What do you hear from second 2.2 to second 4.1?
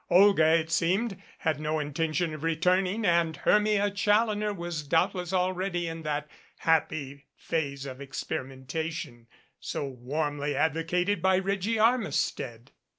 of returning and Hermia